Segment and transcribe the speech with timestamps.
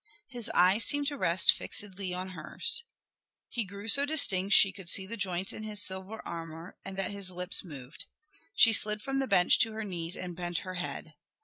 [0.29, 2.83] His eyes seemed to rest fixedly on hers.
[3.49, 7.11] He grew so distinct she could see the joints in his silver armor and that
[7.11, 8.05] his lips moved.
[8.55, 11.13] She slid from the bench to her knees and bent her head.